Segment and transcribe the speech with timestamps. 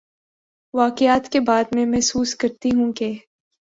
[0.73, 3.13] واقعات کے بعد میں محسوس کرتی ہوں کہ